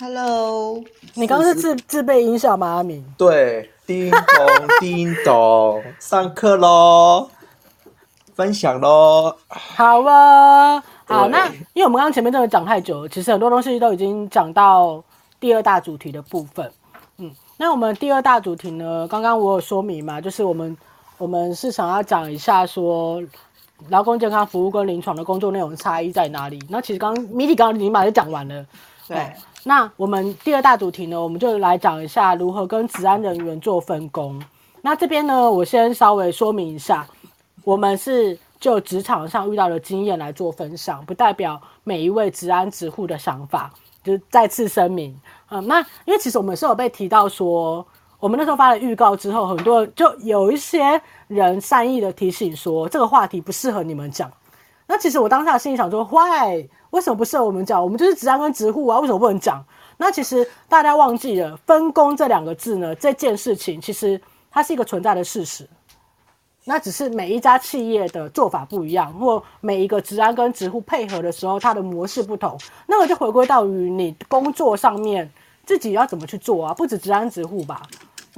[0.00, 0.80] Hello，
[1.14, 2.68] 你刚刚是自自备音效吗？
[2.68, 3.04] 阿明？
[3.16, 4.20] 对，叮咚
[4.78, 7.28] 叮咚，上课喽，
[8.32, 9.36] 分享喽。
[9.48, 15.02] 好啊，好，那因为我们刚刚前面真的讲太久了，其实很多东西都已经讲到
[15.40, 16.70] 第二大主题的部分。
[17.16, 20.76] 嗯，那我们第二大主题呢，刚刚我有说明嘛，就是我们
[21.16, 23.20] 我们是想要讲一下说
[23.88, 26.62] 劳工健康服务跟临床的工作内容差异在哪里。
[26.68, 28.64] 那其实刚刚米蒂刚刚已经把它讲完了，
[29.08, 29.32] 对。
[29.64, 34.42] 那我们第二大主题呢，我们就来讲一下如何跟职安人员做分工。
[34.82, 37.06] 那这边呢，我先稍微说明一下，
[37.64, 43.70] 我们是就职场上遇到的经验来做分享，不代表每一位职安职护的想法。
[44.04, 45.14] 就再次声明，
[45.50, 47.84] 嗯，那因为其实我们是有被提到说，
[48.20, 54.30] 我们那时候发了预告之后，很多就有一些人善意的提醒说，这个话题不适合你们讲。
[54.88, 56.68] 那其实我当下心里想说，坏。
[56.90, 57.82] 为什么不适合我们讲？
[57.82, 59.62] 我们就是职安跟职护啊，为什么不能讲？
[59.98, 62.94] 那其实大家忘记了“分工”这两个字呢？
[62.94, 64.18] 这件事情其实
[64.50, 65.68] 它是一个存在的事实。
[66.64, 72.58] 那只是每一家企业的做法不一样，或每一个职安跟职护配合的时候，它的模式不同。
[72.86, 75.30] 那个就回归到于你工作上面
[75.66, 76.72] 自己要怎么去做啊？
[76.72, 77.82] 不止职安职护吧？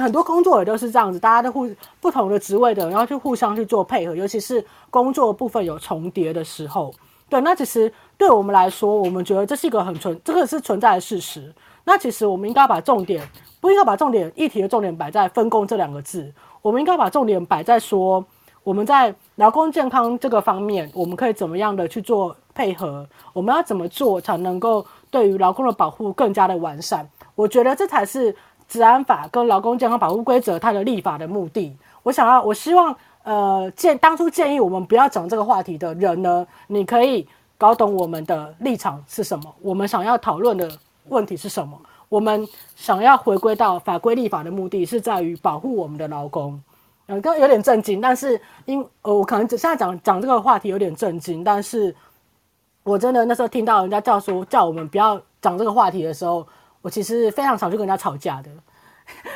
[0.00, 1.68] 很多工作也都是这样子，大家都互
[2.00, 6.94] 不同的职位的，然后就互相去做配合，尤其是工作部分有重叠的时候。
[7.28, 7.92] 对，那其实。
[8.18, 11.54] 对我们来说，我们觉得这是一个很存，这个是存在的事实。
[11.84, 13.22] 那其实我们应该把重点，
[13.60, 18.24] 不应该把重点议题的重点摆在分工这两个字，我们应该把重点摆在说，
[18.64, 27.06] 我们在劳工健康这个方面，我们可以怎么样的去做配合，我们要怎么做才能够对于劳工的保护更加的完善？
[27.34, 28.34] 我觉得这才是
[28.68, 31.76] 治安法跟劳工健康保护规则它的立法的目的。
[32.02, 37.26] 我想要，我希望，呃，建当初建议我们不要讲这个话题的人呢，你可以。
[37.58, 40.70] 搞懂我们的立场是什么，我们想要讨论的
[41.08, 41.74] 问题是什么？
[42.10, 46.62] 我们想要回归到法规立法的目的是在于保护我们的劳工。
[47.06, 51.96] 嗯，刚有点震惊，但是因呃，我可能只现在讲讲这个话题有点震惊，但是
[52.82, 56.46] 我真的那时候听到人家叫说叫我们不要讲这个话题的时候，
[56.86, 58.50] 我其实非常常去跟人家吵架的，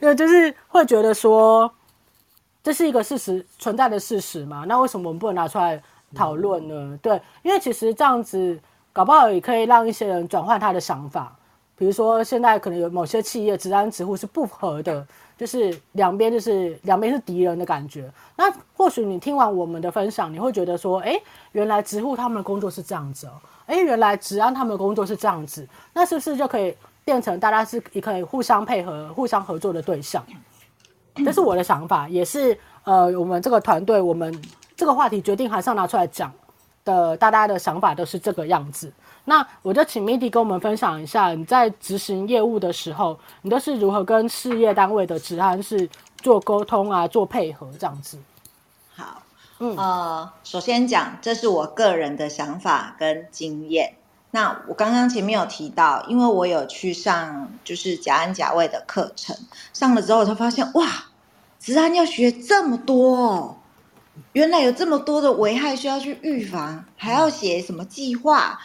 [0.00, 1.68] 因为就是会觉得说
[2.62, 5.82] 这是一个事实存在的事实嘛，那为什么我们不能拿出来？
[6.14, 6.98] 讨论呢？
[7.00, 8.60] 对，因为其实这样子
[8.92, 11.34] 搞不好也可以让一些人转换他的想法。
[11.74, 15.06] 比如说，现在可能有某些企业职安职护是不合的，
[15.38, 18.12] 就是两边就是两边是敌人的感觉。
[18.36, 18.44] 那
[18.76, 21.18] 或许你听完我们的分享，你会觉得说，哎，
[21.52, 23.32] 原来职护他们的工作是这样子哦，
[23.64, 30.24] 哎，原来职安他们的工作是这样子，那是不是就可以变成大家是也可以互相配合、互相合作的对象？
[31.24, 34.42] 这是我的想法，也是呃，我们这个团队我们。
[34.74, 36.32] 这个话题决定还是要拿出来讲
[36.84, 38.92] 的，大家的想法都是这个样子。
[39.26, 48.18] 那我就请 Midi 跟我们分享一下，你在执行业务的时候，你都是如何跟事业单位的职安是做沟通啊，做配合这样子。
[48.96, 49.22] 好，
[49.60, 53.94] 嗯呃，首先讲，这是我个人的想法跟经验。
[54.34, 59.36] 那我刚刚前面有提到，因为我有去上就是甲安甲卫的课程，
[59.72, 60.86] 上了之后我就发现，哇，
[61.60, 63.56] 治安要学这么多哦。
[64.32, 68.58] 原来有这么多的危害需要去预防，还要写什么计划？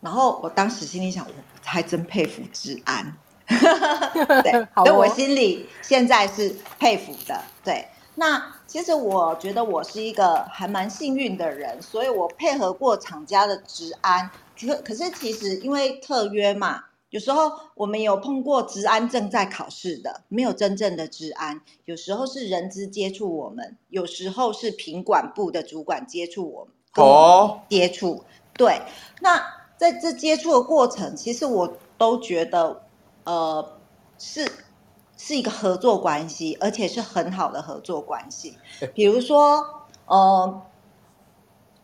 [0.00, 1.32] 然后我当时心里想，我
[1.62, 3.14] 还真佩服治安。
[3.46, 7.42] 对， 所以我心里现在是佩服的。
[7.62, 14.28] 对，那其实我觉得我是一个还蛮幸运的人，所以我配合过厂家的职安。
[14.60, 16.82] 可可是其实因为特约嘛。
[17.10, 21.60] 有时候我们有碰过职安正在考试的，没有真正的职安。
[21.84, 28.14] 有时候是人资接触我们，有时候是品管部的主管接触我们，跟我们接触。
[28.14, 28.24] 哦、
[28.54, 28.82] 对，
[29.20, 29.40] 那
[29.76, 32.82] 在这接触的过程，其实我都觉得，
[33.22, 33.78] 呃，
[34.18, 34.50] 是
[35.16, 38.58] 是一个合作关系，而且是很好的合作关系。
[38.94, 39.64] 比如说，
[40.06, 40.62] 呃。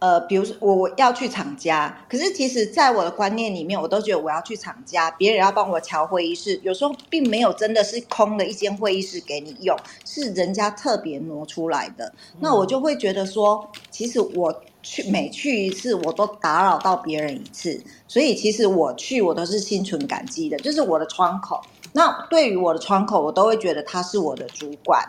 [0.00, 9.76] 呃，比如说我我要去厂家，可是其实在我的观念里面，我都觉得我要去厂家，别人要帮我调会议室，有时候并没有真的是空的一间会议室给你用，
[10.06, 12.10] 是人家特别挪出来的。
[12.40, 21.60] 那我就会觉得说，其实我去每去一次，我都打扰到别人一次，所以其实我去我都是心存感激的，就是我的窗口。
[21.92, 25.06] 那对于我的窗口，我都会觉得他是我的主管。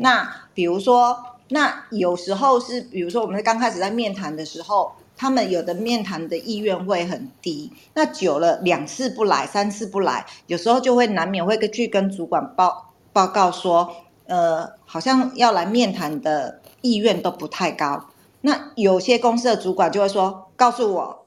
[0.00, 1.16] 那比如说。
[1.48, 7.72] 那有时候是，比如说我们刚开始在面谈的时候，他们有的面谈的意愿会很低。
[7.94, 13.94] 那久了两次不来，三次不来，有时候就会难免会去跟主管报报告说，
[14.26, 18.06] 呃，好像要来面谈的意愿都不太高。
[18.40, 21.26] 那有些公司的主管就会说，告诉我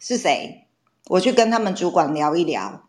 [0.00, 0.66] 是谁，
[1.08, 2.82] 我去跟他们主管聊一聊。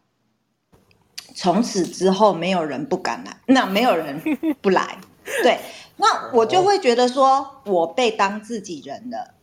[1.34, 4.22] 从此之后没有人不敢来，那没有人
[4.62, 4.98] 不来。
[5.44, 5.60] 对，
[5.98, 9.34] 那我就会觉得说我被当自己人了。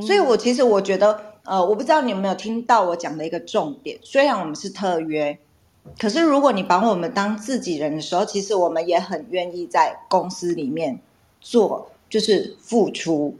[0.00, 3.98] 所以我其实我觉得，呃，我不知道你有没有听到我讲的一个重点。
[4.02, 5.38] 虽然我们是特约，
[5.98, 10.98] 可是如果你把我们当自己人的时候，其实我们也很愿意在公司里面
[11.40, 13.36] 做，就是付出。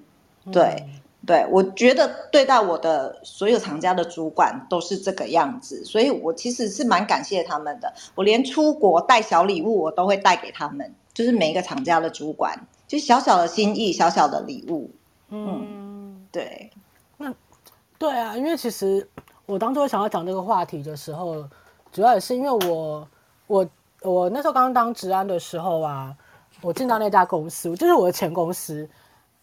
[0.52, 0.84] 对。
[1.24, 7.94] 对，我觉得对待我的所有厂家的主管都是这个样子，所以我其实是蛮感谢他们的。
[8.16, 14.90] 我连出国带小礼物，我都会带给他们，就是每一个厂家的主管，就小小的心意，小小的礼物。
[15.28, 16.70] 嗯，嗯对。
[17.18, 17.34] 那
[17.98, 19.08] 对啊，因为其实
[19.46, 21.44] 我当初想要讲这个话题的时候，
[21.92, 23.08] 主要也是因为我
[23.46, 23.68] 我
[24.02, 26.16] 我那时候刚刚当职安的时候啊，
[26.60, 28.88] 我进到那家公司，就是我的前公司。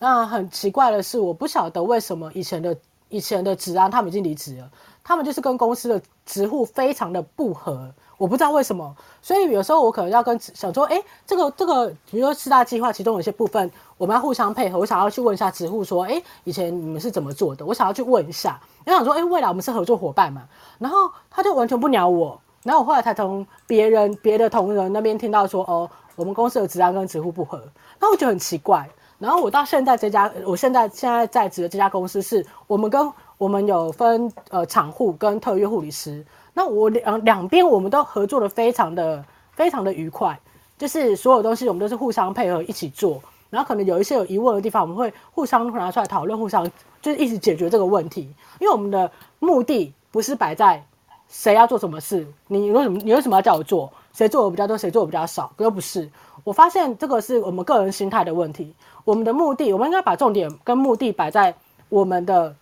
[0.01, 2.75] 那很奇怪的是，我不晓得为什么以前的
[3.09, 4.71] 以前的职安他们已经离职了，
[5.03, 8.95] 他们就是跟公司的职护非常的不合，我不知道为什么。
[9.21, 17.65] 所以有时候我可能要跟想说，哎，这个这个，比如说四大计划其中有些部分我们要互相配合，我想要去问一下职护说，哎，以前你们是怎么做的？
[17.65, 20.47] 我想要去问一下，我想说，哎，未来我们是合作伙伴嘛。
[20.77, 27.61] 然后他就完全不鸟我，然后我后来才从别人别的同仁那边听到说，哦，我们公司的职安跟职护不合，
[27.99, 28.87] 那我觉得很奇怪。
[29.19, 40.39] 然后我到现在这家，我现在现在在职的这家公司是，我们跟我们有分呃厂护跟特约护理师，那我两两边我们都合作的非常的非常的愉快，
[40.77, 46.65] 就是所有东西我们都是互相配合一起做，然后可能有一些有疑问的地方，我们会互相拿出来讨论，互相
[47.01, 48.21] 就是一起解决这个问题，
[48.59, 50.81] 因为我们的目的不是摆在
[51.27, 56.09] 谁要做什么事，你为什么你为什么要叫我做，谁做的比较多，谁做的比较少，又不是，
[56.43, 58.73] 我发现这个是我们个人心态的问题。
[59.05, 61.55] 我们的目的，我们应该把重点跟目的摆在
[61.89, 62.55] 我们的，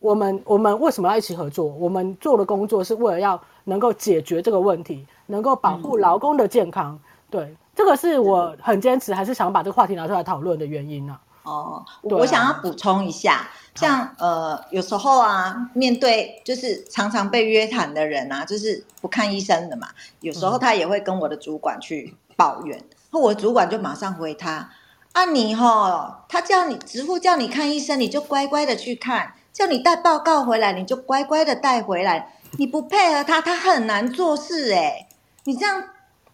[0.00, 1.66] 我们我们为什么要一起合作？
[1.66, 6.92] 我们做的工作是为了要能够解决这个问题，能够保护劳工的健康。
[6.94, 7.00] 嗯、
[7.30, 11.20] 对，这个是我很坚持，还是想把这个话题拿出来讨论的原因呢、啊？
[11.44, 19.88] 哦，我想要补充一下，像呃，有时候啊，面对就是常常被约谈的人啊，就是不看医生的嘛，
[20.20, 24.70] 有时候他也会跟我的主管去抱怨，那、嗯、我的主管就马上回他。
[25.12, 32.32] 啊你，你哈，他叫你职护叫你看医生，你就乖乖的去看；叫你带报告回来，你就乖乖的带回来。
[32.58, 35.06] 你不配合他，他很难做事哎。
[35.44, 35.84] 你这样，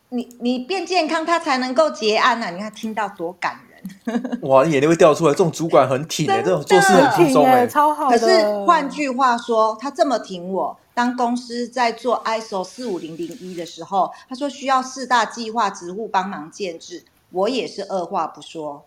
[0.09, 2.51] 你你变健康，他才能够结案呐、啊。
[2.51, 4.41] 你看，听到多感人。
[4.43, 5.33] 哇，你眼泪会掉出来。
[5.33, 8.19] 这种主管很挺哎，这种做事很轻松哎，超好的。
[8.19, 17.03] 可是换句话说，他这么挺我，当公司在做 ISO 四五零零一的时候，他说需要四大计划职务帮忙建制。
[17.31, 18.85] 我也是二话不说，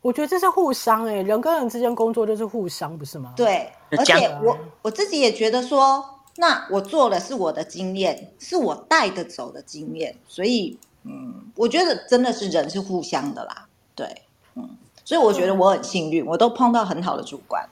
[0.00, 3.32] 我觉得这是互相哎、欸，人跟人之间工作就是互相，不是吗？
[3.36, 6.04] 对，而且我我自己也觉得说，
[6.38, 14.22] 那我做的是我的经验，是我带得走的经验，所以嗯，我觉得真的是人是互相的啦，对，
[14.56, 14.68] 嗯，
[15.04, 17.64] 所以我觉得我很幸运，我都碰到很好的主管。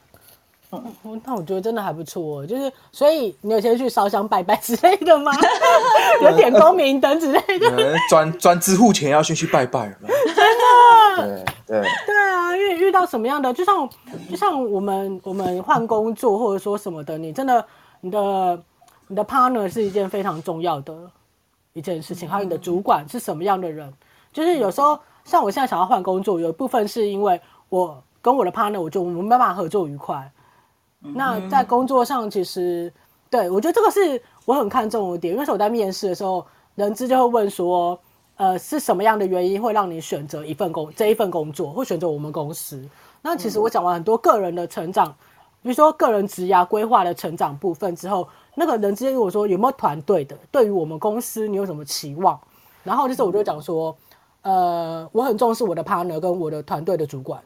[0.72, 5.32] 嗯，那我觉得真的还不错，就是所以你有先去烧香拜拜之类的吗？
[6.22, 7.94] 有点光明灯之类的。
[8.08, 9.94] 转转支付前要先去拜拜了。
[10.02, 11.44] 真的。
[11.66, 13.88] 对对对啊，因为遇到什么样的，就像
[14.30, 17.64] 就像我们我们换工作或者说什么的，你真的
[18.00, 18.62] 你的
[19.08, 20.94] 你的 partner 是一件非常重要的
[21.72, 23.92] 一件事情，还有你的主管是什么样的人，
[24.32, 30.30] 就是有时候像我现在想要换工作，有一部分是因为我跟我的 partner，我就我们没办法合作愉快。
[31.00, 32.92] 那在工作上，其实
[33.30, 37.98] 对我觉得这个是我很看重的点，因为是我在面试的时候，人资就会问说，
[38.36, 42.82] 呃，是什么样的原因会让你选择一份工这一份工作，会选择我们公司？
[43.22, 45.08] 那其实我讲完很多个人的成长，
[45.62, 52.38] 比如说个人职涯规划的成长部分之后，那个人资跟我说有没有团队的，对于我们公司你有什么期望？
[52.82, 53.96] 然后就是我就讲说，
[54.42, 57.42] 呃，我很重视我的 partner 跟我的团队的主管。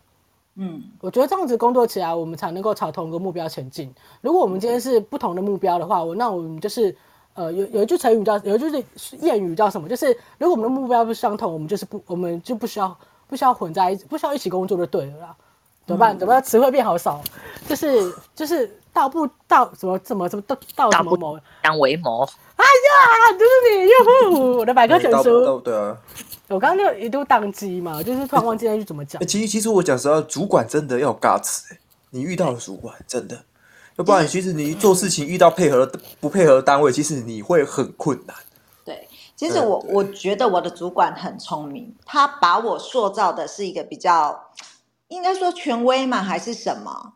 [0.56, 3.92] 嗯，我觉得这样子工作起来，我们才能够朝同一个目标前进。
[4.20, 6.94] 如果我们今天是不同的目标的话，我那我们就是，
[7.34, 9.88] 呃，有有一句成语叫，有一句谚语叫什么？
[9.88, 12.96] 就是如果我们的目标不相同，我们就是不，我们就不需要
[13.26, 15.36] 不需要混在一起，不需要一起工作就对了啦。
[15.86, 16.16] 怎么办？
[16.16, 17.20] 怎么词汇变好少？
[17.68, 21.38] 就是就是道不道什么什么什么道道什么谋？
[21.62, 22.24] 当为谋。
[22.56, 24.58] 哎呀，就是你哟！
[24.58, 25.58] 我的百科全书。
[25.58, 25.98] 对啊。
[26.48, 29.24] 我刚刚就一度宕机嘛，就是突然忘记那句怎么讲。
[29.26, 31.78] 其实其实我讲实话，主管真的要有 guts 哎，
[32.10, 33.44] 你遇到的主管真的，
[33.96, 38.36] 要不然其实你做事情遇到配合的不配合的单位，其实你会很困难。
[38.84, 44.50] 对，其实我我觉得我的主管很聪明，他把我塑造的是一个比较，
[45.08, 47.14] 应该说权威嘛，还是什么？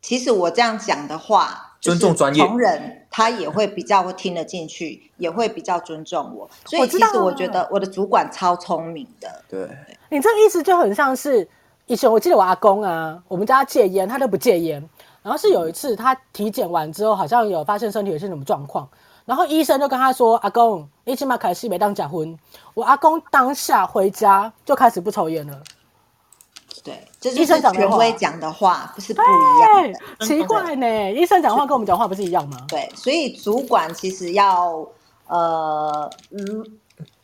[0.00, 6.48] 其实我这样讲的话，尊重专业同仁，他也会比较会听得进去，也会比较尊重我。
[6.64, 9.28] 所以其实我觉得我的主管超聪明的。
[9.50, 9.68] 对，
[10.08, 11.46] 你这个意思就很像是
[11.86, 14.88] 以前我记得我阿公啊，我们家戒烟，他都不戒烟。
[15.24, 18.88] 然后是有一次他体检完之后，好像有发现身体有些什么状况，
[19.24, 22.36] 然后医生就跟他说：“阿公，你起码开始没当假婚。”
[22.74, 25.60] 我阿公当下回家就开始不抽烟了。
[26.84, 30.26] 对，这就是权威讲的话，不是不一样的。
[30.26, 32.56] 奇怪呢，医生讲话跟我们讲话不是一样吗？
[32.68, 34.84] 对，所以主管其实要
[35.26, 36.66] 呃，嗯，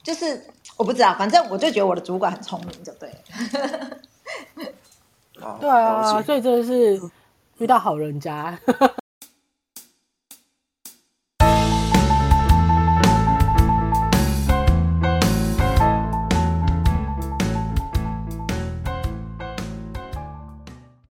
[0.03, 0.45] 就是
[0.77, 3.15] 我不知道，反正我就觉得我的主管很聪明，就对了。
[5.61, 7.01] 对啊，所以真的是
[7.59, 8.59] 遇到好人家。